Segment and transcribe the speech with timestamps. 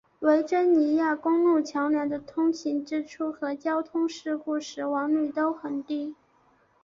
[0.21, 6.15] 维珍尼亚公路桥梁的通行支出和交通事故死亡率都很低。